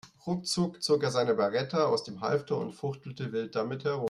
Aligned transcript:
Ruckzuck 0.25 0.81
zog 0.81 1.03
er 1.03 1.11
seine 1.11 1.35
Beretta 1.35 1.85
aus 1.85 2.03
dem 2.03 2.21
Halfter 2.21 2.57
und 2.57 2.73
fuchtelte 2.73 3.31
wild 3.33 3.53
damit 3.55 3.83
herum. 3.83 3.99